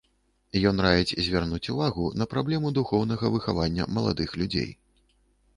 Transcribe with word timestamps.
Ён 0.69 0.79
раіць 0.85 1.17
звярнуць 1.25 1.71
увагу 1.75 2.07
на 2.21 2.29
праблему 2.33 2.71
духоўнага 2.79 3.31
выхавання 3.37 3.89
маладых 3.99 4.29
людзей. 4.43 4.69